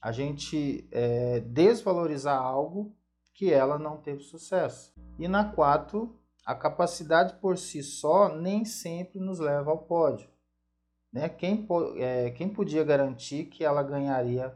A 0.01 0.13
gente 0.13 0.87
é, 0.89 1.41
desvalorizar 1.41 2.41
algo 2.41 2.95
que 3.33 3.51
ela 3.51 3.77
não 3.77 3.97
teve 3.97 4.21
sucesso. 4.21 4.93
E 5.19 5.27
na 5.27 5.51
quatro, 5.51 6.17
a 6.45 6.55
capacidade 6.55 7.35
por 7.41 7.57
si 7.57 7.83
só 7.83 8.33
nem 8.33 8.63
sempre 8.63 9.19
nos 9.19 9.39
leva 9.39 9.71
ao 9.71 9.79
pódio. 9.79 10.29
Né? 11.11 11.27
Quem, 11.27 11.67
é, 11.97 12.31
quem 12.31 12.47
podia 12.47 12.85
garantir 12.85 13.45
que 13.45 13.65
ela 13.65 13.83
ganharia 13.83 14.55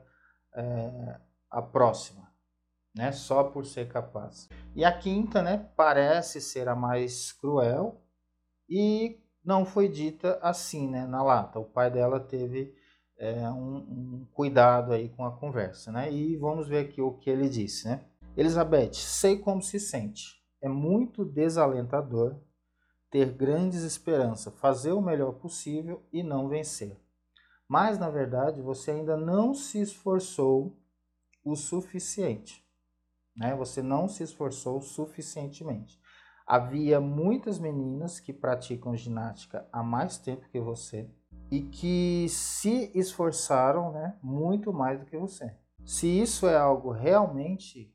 é, 0.53 1.19
a 1.50 1.62
próxima, 1.62 2.26
né? 2.98 3.12
só 3.12 3.44
por 3.44 3.66
ser 3.66 3.88
capaz? 3.88 4.50
E 4.75 4.84
a 4.84 4.92
quinta 4.92 5.42
né, 5.42 5.70
parece 5.75 6.42
ser 6.42 6.68
a 6.68 6.75
mais 6.75 7.32
cruel 7.32 8.01
e 8.70 9.20
não 9.44 9.66
foi 9.66 9.88
dita 9.88 10.39
assim 10.42 10.89
né, 10.89 11.06
na 11.06 11.24
lata. 11.24 11.60
O 11.60 11.66
pai 11.66 11.89
dela 11.89 12.20
teve 12.20 12.75
é, 13.18 13.50
um, 13.50 13.77
um, 13.77 14.27
cuidado 14.34 14.92
aí 14.92 15.10
com 15.10 15.25
a 15.25 15.32
conversa. 15.32 15.92
Né? 15.92 16.12
E 16.12 16.36
vamos 16.36 16.68
ver 16.68 16.80
aqui 16.80 17.01
o 17.01 17.13
que 17.13 17.30
ele 17.30 17.48
disse. 17.48 17.88
Né? 17.88 18.04
Elizabeth, 18.36 18.94
sei 18.94 19.38
como 19.38 19.62
se 19.62 19.80
sente. 19.80 20.44
É 20.62 20.68
muito 20.68 21.24
desalentador 21.24 22.36
ter 23.10 23.32
grandes 23.32 23.84
esperanças, 23.84 24.54
fazer 24.60 24.92
o 24.92 25.01
melhor 25.01 25.34
possível 25.34 26.04
e 26.12 26.22
não 26.22 26.50
vencer. 26.50 27.00
Mas, 27.68 27.98
na 27.98 28.10
verdade, 28.10 28.62
você 28.62 28.92
ainda 28.92 29.16
não 29.16 29.54
se 29.54 29.80
esforçou 29.80 30.77
o 31.44 31.56
suficiente. 31.56 32.66
Né? 33.38 33.56
Você 33.56 33.82
não 33.82 34.08
se 34.08 34.24
esforçou 34.24 34.82
suficientemente. 34.82 36.00
Havia 36.46 37.00
muitas 37.00 37.60
meninas 37.60 38.20
que 38.20 38.34
praticam 38.34 38.96
ginástica 38.96 39.67
há 39.72 39.84
mais 39.84 40.17
tempo 40.17 40.50
que 40.50 40.60
você 40.60 41.10
e 41.51 41.62
que 41.62 42.27
se 42.29 42.91
esforçaram 42.96 43.91
né, 43.91 44.17
muito 44.24 44.74
mais 44.74 45.00
do 45.00 45.06
que 45.06 45.17
você. 45.17 45.56
Se 45.86 46.08
isso 46.08 46.48
é 46.48 46.58
algo 46.58 46.91
realmente 46.91 47.94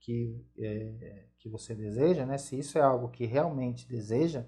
que, 0.00 0.44
é, 0.58 1.26
que 1.38 1.48
você 1.48 1.74
deseja, 1.74 2.26
né? 2.26 2.36
se 2.36 2.58
isso 2.58 2.78
é 2.78 2.82
algo 2.82 3.08
que 3.08 3.24
realmente 3.24 3.88
deseja, 3.88 4.46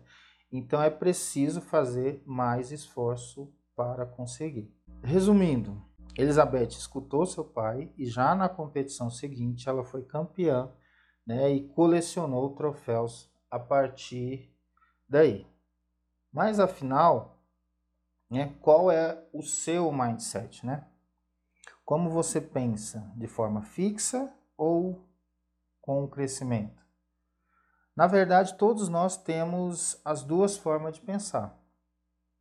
então 0.52 0.82
é 0.82 0.90
preciso 0.90 1.60
fazer 1.60 2.22
mais 2.26 2.70
esforço 2.70 3.52
para 3.74 4.04
conseguir. 4.04 4.70
Resumindo, 5.02 5.82
Elizabeth 6.16 6.68
escutou 6.68 7.26
seu 7.26 7.44
pai 7.44 7.92
e 7.96 8.06
já 8.06 8.34
na 8.34 8.48
competição 8.48 9.10
seguinte 9.10 9.68
ela 9.68 9.84
foi 9.84 10.02
campeã 10.02 10.72
né, 11.26 11.50
e 11.50 11.68
colecionou 11.68 12.54
troféus 12.54 13.30
a 13.50 13.58
partir 13.58 14.50
daí. 15.08 15.46
Mas 16.32 16.58
afinal, 16.58 17.42
né, 18.30 18.54
qual 18.60 18.90
é 18.90 19.22
o 19.32 19.42
seu 19.42 19.92
mindset? 19.92 20.64
Né? 20.64 20.86
Como 21.84 22.08
você 22.08 22.40
pensa 22.40 23.12
de 23.16 23.26
forma 23.26 23.62
fixa 23.62 24.32
ou 24.56 25.06
com 25.80 26.04
o 26.04 26.08
crescimento? 26.08 26.84
Na 27.94 28.06
verdade, 28.06 28.56
todos 28.56 28.88
nós 28.88 29.16
temos 29.16 30.00
as 30.04 30.22
duas 30.22 30.56
formas 30.56 30.94
de 30.94 31.00
pensar. 31.00 31.58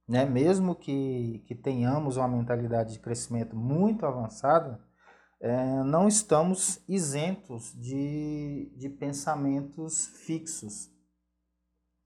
Né? 0.08 0.26
Mesmo 0.26 0.76
que, 0.76 1.44
que 1.48 1.56
tenhamos 1.56 2.18
uma 2.18 2.28
mentalidade 2.28 2.94
de 2.94 3.00
crescimento 3.00 3.56
muito 3.56 4.06
avançada, 4.06 4.80
é, 5.40 5.84
não 5.84 6.08
estamos 6.08 6.82
isentos 6.88 7.74
de, 7.74 8.72
de 8.76 8.90
pensamentos 8.90 10.08
fixos. 10.08 10.90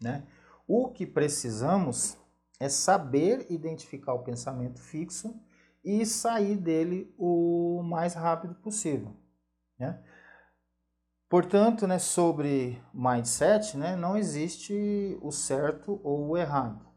Né? 0.02 0.26
O 0.68 0.90
que 0.90 1.06
precisamos 1.06 2.18
é 2.60 2.70
saber 2.70 3.46
identificar 3.50 4.14
o 4.14 4.24
pensamento 4.24 4.80
fixo 4.80 5.34
e 5.84 6.06
sair 6.06 6.58
dele 6.58 7.14
o 7.18 7.82
mais 7.84 8.14
rápido 8.14 8.56
possível. 8.56 9.14
Né? 9.78 10.02
Portanto, 11.30 11.86
né, 11.86 12.00
sobre 12.00 12.82
mindset, 12.94 13.78
né, 13.78 13.96
não 13.96 14.18
existe 14.18 15.18
o 15.22 15.32
certo 15.32 16.02
ou 16.04 16.30
o 16.30 16.38
errado. 16.38 16.89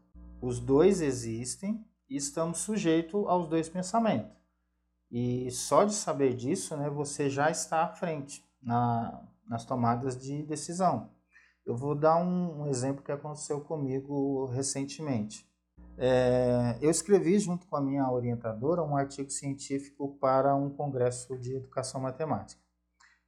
Os 0.43 0.59
dois 0.59 0.99
existem 0.99 1.81
e 2.09 2.17
estamos 2.17 2.57
sujeitos 2.57 3.25
aos 3.27 3.47
dois 3.47 3.69
pensamentos. 3.69 4.35
E 5.09 5.49
só 5.51 5.85
de 5.85 5.93
saber 5.93 6.35
disso, 6.35 6.75
né, 6.75 6.89
você 6.89 7.29
já 7.29 7.49
está 7.49 7.85
à 7.85 7.87
frente 7.87 8.45
na, 8.61 9.25
nas 9.47 9.63
tomadas 9.63 10.21
de 10.21 10.43
decisão. 10.43 11.09
Eu 11.65 11.77
vou 11.77 11.95
dar 11.95 12.17
um, 12.17 12.63
um 12.63 12.67
exemplo 12.67 13.01
que 13.01 13.11
aconteceu 13.13 13.61
comigo 13.61 14.47
recentemente. 14.47 15.49
É, 15.97 16.77
eu 16.81 16.91
escrevi 16.91 17.39
junto 17.39 17.65
com 17.65 17.77
a 17.77 17.81
minha 17.81 18.11
orientadora 18.11 18.83
um 18.83 18.97
artigo 18.97 19.29
científico 19.29 20.17
para 20.19 20.53
um 20.53 20.69
congresso 20.69 21.37
de 21.37 21.55
educação 21.55 22.01
matemática. 22.01 22.61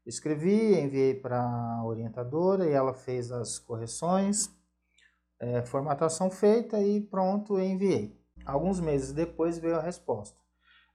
Escrevi, 0.06 0.78
enviei 0.78 1.14
para 1.14 1.42
a 1.42 1.86
orientadora 1.86 2.70
e 2.70 2.74
ela 2.74 2.94
fez 2.94 3.32
as 3.32 3.58
correções, 3.58 4.54
é, 5.40 5.62
formatação 5.62 6.30
feita 6.30 6.80
e 6.80 7.02
pronto, 7.02 7.60
enviei. 7.60 8.20
Alguns 8.46 8.80
meses 8.80 9.12
depois 9.12 9.58
veio 9.58 9.78
a 9.78 9.82
resposta. 9.82 10.38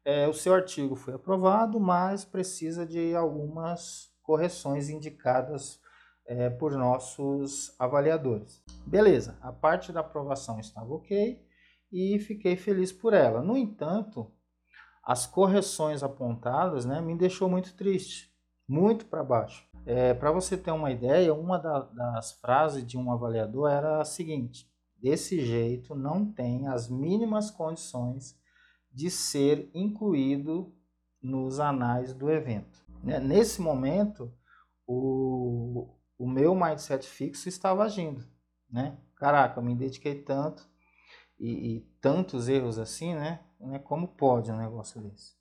É, 0.05 0.27
o 0.29 0.33
seu 0.33 0.55
artigo 0.55 0.97
foi 0.97 1.15
aprovado, 1.15 1.79
mas 1.79 2.25
precisa 2.25 2.87
de 2.87 3.15
algumas 3.15 4.11
correções 4.23 4.89
indicadas 4.89 5.81
é, 6.27 6.49
por 6.49 6.73
nossos 6.73 7.75
avaliadores. 7.79 8.63
Beleza, 8.87 9.37
a 9.43 9.53
parte 9.53 9.93
da 9.93 10.01
aprovação 10.01 10.59
estava 10.59 10.93
ok 10.95 11.45
e 11.93 12.19
fiquei 12.21 12.57
feliz 12.57 12.93
por 12.93 13.13
ela. 13.13 13.43
No 13.43 13.57
entanto, 13.57 14.33
as 15.05 15.27
correções 15.27 16.03
apontadas 16.03 16.85
né, 16.85 17.01
me 17.01 17.17
deixou 17.17 17.49
muito 17.49 17.75
triste 17.75 18.31
muito 18.71 19.05
para 19.07 19.25
baixo. 19.25 19.67
É, 19.87 20.15
para 20.15 20.31
você 20.31 20.57
ter 20.57 20.71
uma 20.71 20.91
ideia, 20.91 21.35
uma 21.35 21.59
da, 21.59 21.81
das 21.81 22.33
frases 22.33 22.87
de 22.87 22.99
um 22.99 23.11
avaliador 23.11 23.71
era 23.71 24.01
a 24.01 24.05
seguinte: 24.05 24.71
desse 24.97 25.45
jeito 25.45 25.95
não 25.95 26.31
tem 26.31 26.69
as 26.69 26.89
mínimas 26.89 27.51
condições 27.51 28.39
de 28.93 29.11
ser 29.11 29.71
incluído 29.75 30.75
nos 31.23 31.61
anais 31.61 32.13
do 32.13 32.31
evento. 32.31 32.85
Né, 33.03 33.19
nesse 33.19 33.61
momento, 33.61 34.33
o, 34.87 35.89
o 36.19 36.29
meu 36.29 36.55
mindset 36.55 37.07
fixo 37.07 37.49
estava 37.49 37.85
agindo. 37.85 38.25
Né? 38.69 38.99
Caraca, 39.17 39.59
eu 39.59 39.65
me 39.65 39.75
dediquei 39.75 40.23
tanto 40.23 40.69
e, 41.39 41.77
e 41.77 41.81
tantos 42.01 42.49
erros 42.49 42.79
assim, 42.79 43.15
né? 43.15 43.41
Como 43.85 44.09
pode 44.09 44.51
um 44.51 44.57
negócio 44.57 45.01
desse? 45.01 45.35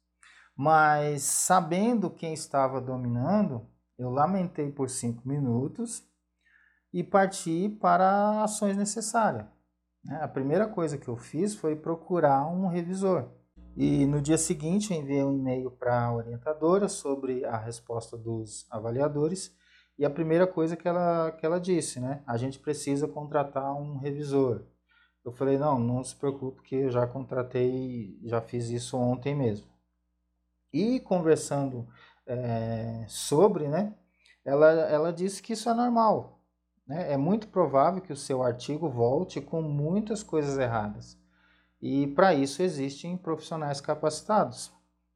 Mas 0.56 1.24
sabendo 1.24 2.10
quem 2.10 2.34
estava 2.34 2.82
dominando, 2.82 3.66
eu 4.00 4.10
lamentei 4.10 4.72
por 4.72 4.90
cinco 4.90 5.28
minutos 5.28 6.04
e 6.94 7.04
parti 7.04 7.70
para 7.82 8.44
ações 8.44 8.78
necessárias. 8.78 9.46
Né? 10.04 10.18
A 10.22 10.28
primeira 10.28 10.66
coisa 10.68 10.98
que 10.98 11.10
eu 11.10 11.18
fiz 11.18 11.54
foi 11.54 11.76
procurar 11.76 12.48
um 12.48 12.68
revisor. 12.68 13.30
E 13.76 14.06
no 14.06 14.22
dia 14.22 14.38
seguinte 14.38 14.94
eu 14.94 15.00
enviei 15.00 15.24
um 15.24 15.34
e-mail 15.34 15.70
para 15.70 16.06
a 16.06 16.16
orientadora 16.16 16.88
sobre 16.88 17.44
a 17.46 17.58
resposta 17.58 18.18
dos 18.18 18.66
avaliadores. 18.72 19.54
E 19.98 20.06
a 20.06 20.10
primeira 20.10 20.48
coisa 20.48 20.78
que 20.78 20.88
ela, 20.88 21.32
que 21.34 21.46
ela 21.46 21.60
disse, 21.60 22.00
né? 22.00 22.24
A 22.26 22.38
gente 22.38 22.58
precisa 22.58 23.06
contratar 23.06 23.74
um 23.76 23.98
revisor. 23.98 24.64
Eu 25.26 25.34
falei, 25.34 25.58
não, 25.58 25.78
não 25.78 26.02
se 26.04 26.16
preocupe 26.16 26.62
que 26.62 26.76
eu 26.76 26.90
já 26.90 27.06
contratei, 27.06 28.18
já 28.24 28.40
fiz 28.40 28.70
isso 28.70 28.98
ontem 28.98 29.36
mesmo. 29.36 29.68
E 30.72 31.02
conversando 31.02 31.88
é, 32.30 33.06
sobre, 33.08 33.68
né, 33.68 33.94
ela, 34.46 34.72
ela 34.72 35.12
disse 35.12 35.42
que 35.42 35.54
isso 35.54 35.70
é 35.70 35.74
normal. 35.74 36.40
Né? 36.88 37.12
É 37.12 37.18
muito 37.18 37.48
provável 37.48 38.02
que 38.02 38.14
o 38.14 38.18
seu 38.18 38.44
artigo 38.44 38.88
volte 38.88 39.42
com 39.42 39.62
muitas 39.62 40.24
coisas 40.24 40.58
erradas. 40.58 41.20
E 41.82 42.08
para 42.08 42.34
isso 42.34 42.62
existem 42.62 43.18
profissionais 43.18 43.82
capacitados. 43.82 44.72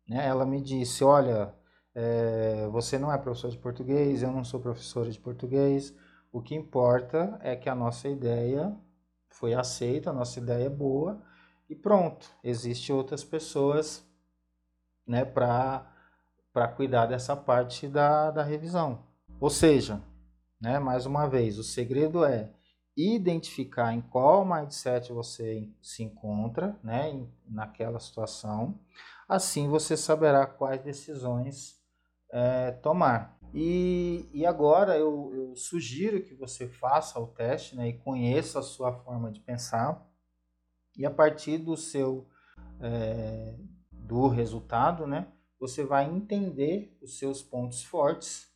Né? 0.08 0.26
Ela 0.26 0.46
me 0.46 0.62
disse: 0.62 1.04
olha, 1.04 1.54
é, 1.94 2.68
você 2.72 2.98
não 2.98 3.12
é 3.12 3.18
professor 3.18 3.52
de 3.52 3.58
português, 3.58 4.24
eu 4.24 4.32
não 4.32 4.44
sou 4.44 4.60
professora 4.60 5.10
de 5.12 5.20
português. 5.20 5.96
O 6.32 6.42
que 6.42 6.56
importa 6.56 7.38
é 7.42 7.56
que 7.56 7.70
a 7.70 7.76
nossa 7.76 8.08
ideia 8.08 8.76
foi 9.30 9.54
aceita, 9.54 10.10
a 10.10 10.14
nossa 10.14 10.40
ideia 10.40 10.66
é 10.66 10.70
boa 10.70 11.22
e 11.70 11.76
pronto. 11.76 12.28
Existem 12.44 12.96
outras 12.96 13.24
pessoas 13.24 14.04
né, 15.06 15.26
para 15.26 15.93
cuidar 16.76 17.08
dessa 17.08 17.36
parte 17.36 17.88
da, 17.88 18.32
da 18.32 18.44
revisão. 18.44 19.04
Ou 19.40 19.50
seja, 19.50 20.02
né, 20.62 20.80
mais 20.80 21.06
uma 21.06 21.28
vez, 21.28 21.58
o 21.58 21.64
segredo 21.64 22.24
é 22.24 22.50
identificar 22.96 23.94
em 23.94 24.02
qual 24.02 24.46
mindset 24.46 25.12
você 25.12 25.70
se 25.82 26.04
encontra 26.04 26.78
né, 26.84 27.26
naquela 27.48 28.00
situação. 28.00 28.80
Assim 29.28 29.68
você 29.68 29.98
saberá 29.98 30.46
quais 30.46 30.82
decisões 30.82 31.82
é, 32.32 32.72
tomar. 32.72 33.38
E, 33.54 34.28
e 34.34 34.46
agora 34.46 34.98
eu, 34.98 35.32
eu, 35.34 35.56
sugiro 35.56 36.24
que 36.24 36.34
você 36.34 36.68
faça 36.68 37.20
o 37.20 37.28
teste 37.28 37.76
né, 37.76 37.90
e 37.90 37.94
conheça 37.94 38.60
a 38.60 38.64
sua 38.64 38.92
forma 38.92 39.32
de 39.32 39.40
pensar. 39.40 40.04
E 40.98 41.06
a 41.06 41.12
partir 41.12 41.58
do 41.58 41.76
seu 41.76 42.28
é, 42.80 43.56
do 43.92 44.28
resultado, 44.28 45.06
né, 45.06 45.28
você 45.64 45.86
vai 45.86 46.04
entender 46.04 46.94
os 47.02 47.18
seus 47.18 47.42
pontos 47.42 47.86
fortes 47.86 48.52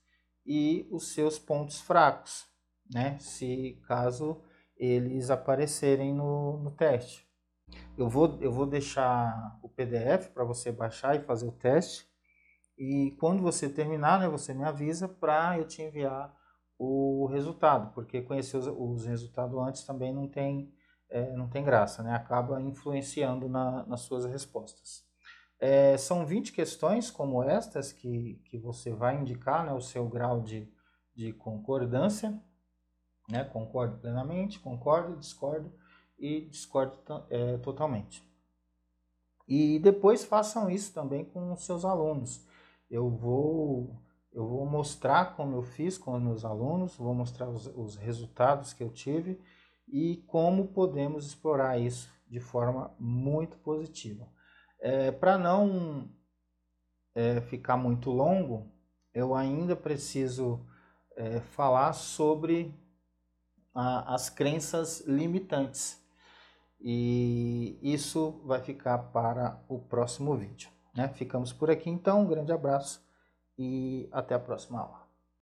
e 0.46 0.86
os 0.92 1.14
seus 1.14 1.40
pontos 1.40 1.80
fracos, 1.80 2.46
né, 2.94 3.18
se 3.18 3.82
caso 3.88 4.44
eles 4.76 5.30
aparecerem 5.30 6.14
no, 6.14 6.58
no 6.58 6.70
teste. 6.72 7.26
Eu 7.98 8.10
vou, 8.10 8.38
eu 8.42 8.52
vou 8.52 8.66
deixar 8.66 9.58
o 9.64 9.70
PDF 9.70 10.28
para 10.34 10.44
você 10.44 10.70
baixar 10.70 11.16
e 11.16 11.24
fazer 11.24 11.48
o 11.48 11.54
teste. 11.54 12.06
E 12.78 13.16
quando 13.18 13.42
você 13.42 13.70
terminar, 13.70 14.20
né, 14.20 14.28
você 14.28 14.54
me 14.54 14.66
avisa 14.66 15.08
para 15.08 15.58
eu 15.58 15.66
te 15.66 15.82
enviar 15.82 16.36
o 16.78 17.26
resultado, 17.28 17.94
porque 17.94 18.22
conhecer 18.22 18.58
os, 18.58 18.68
os 18.68 19.06
resultados 19.06 19.58
antes 19.66 19.86
também 19.86 20.14
não 20.14 20.28
tem, 20.28 20.74
é, 21.10 21.32
não 21.38 21.48
tem 21.48 21.64
graça, 21.64 22.04
né? 22.04 22.14
acaba 22.14 22.62
influenciando 22.62 23.48
na, 23.48 23.86
nas 23.86 24.02
suas 24.02 24.26
respostas. 24.26 25.07
É, 25.60 25.98
são 25.98 26.26
20 26.26 26.52
questões 26.52 27.10
como 27.10 27.42
estas 27.44 27.92
que, 27.92 28.42
que 28.46 28.58
você 28.58 28.92
vai 28.92 29.16
indicar 29.18 29.66
né, 29.66 29.74
o 29.74 29.82
seu 29.82 30.08
grau 30.08 30.42
de, 30.42 30.72
de 31.16 31.34
concordância. 31.34 32.40
Né? 33.30 33.44
Concordo 33.44 33.98
plenamente, 33.98 34.60
concordo, 34.60 35.18
discordo 35.18 35.74
e 36.18 36.42
discordo 36.42 36.98
é, 37.30 37.58
totalmente. 37.58 38.24
E 39.48 39.80
depois 39.80 40.26
façam 40.26 40.70
isso 40.70 40.94
também 40.94 41.26
com 41.26 41.54
os 41.54 41.66
seus 41.66 41.86
alunos. 41.86 42.46
Eu 42.90 43.10
vou 43.10 44.02
eu 44.38 44.46
vou 44.46 44.68
mostrar 44.68 45.36
como 45.36 45.56
eu 45.56 45.64
fiz 45.64 45.98
com 45.98 46.14
os 46.14 46.22
meus 46.22 46.46
alunos, 46.46 46.96
vou 46.96 47.12
mostrar 47.12 47.50
os, 47.50 47.66
os 47.76 47.96
resultados 47.96 48.72
que 48.72 48.84
eu 48.84 48.90
tive 48.92 49.42
e 49.88 50.18
como 50.28 50.68
podemos 50.68 51.26
explorar 51.26 51.80
isso 51.80 52.12
de 52.30 52.40
forma 52.40 52.94
muito 53.00 53.58
positiva. 53.58 54.28
É, 54.80 55.12
Para 55.12 55.38
não 55.38 56.10
é, 57.16 57.42
ficar 57.42 57.78
muito 57.78 58.12
longo, 58.12 58.72
eu 59.14 59.34
ainda 59.34 59.76
preciso 59.76 60.66
é, 61.16 61.40
falar 61.40 61.94
sobre 61.94 62.74
a, 63.74 64.14
as 64.14 64.30
crenças 64.30 65.02
limitantes. 65.08 66.04
E 66.80 67.80
isso 67.82 68.40
vai 68.46 68.62
ficar 68.62 68.98
para 68.98 69.64
o 69.68 69.80
próximo 69.80 70.36
vídeo. 70.36 70.70
Né? 70.96 71.08
Ficamos 71.10 71.52
por 71.52 71.72
aqui 71.72 71.90
então, 71.90 72.22
um 72.22 72.28
grande 72.28 72.52
abraço 72.52 73.04
e 73.58 74.08
até 74.12 74.36
a 74.36 74.40
próxima 74.40 74.80
aula. 74.80 75.07